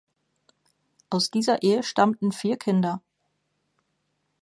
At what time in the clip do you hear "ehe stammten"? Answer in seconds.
1.61-2.31